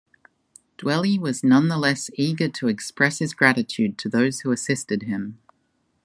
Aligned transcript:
Dwelly 0.79 1.19
was 1.19 1.43
nonetheless 1.43 2.09
eager 2.15 2.49
to 2.49 2.67
express 2.67 3.19
his 3.19 3.35
gratitude 3.35 3.99
to 3.99 4.09
those 4.09 4.39
who 4.39 4.51
assisted 4.51 5.03
him. 5.03 5.37